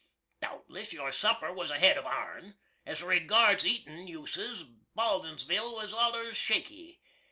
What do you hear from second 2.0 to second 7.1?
our'n. As regards eatin' uses, Baldinsville was allers shaky.